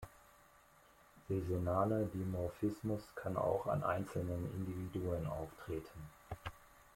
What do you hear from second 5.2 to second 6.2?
auftreten.